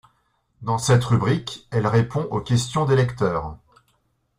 [0.63, 3.55] Dans cette rubrique, elle répond aux questions des lecteurs.